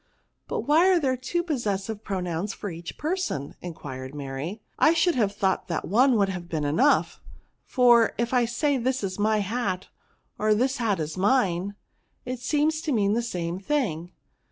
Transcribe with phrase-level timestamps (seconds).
[0.47, 2.53] "But, why are there two possessive pi«* PRONOUNS.
[2.57, 6.49] 169 nouns for each person?" enquired Mary;" I should have thought that one would have
[6.49, 7.21] been enough;
[7.65, 9.89] for if I say this is my hat,
[10.39, 11.75] or this hat is mine,
[12.25, 14.11] it seems to mean the same thing."